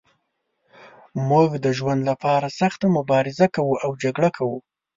[1.29, 4.57] موږ د ژوند لپاره سخته مبارزه کوو او جګړه کوو.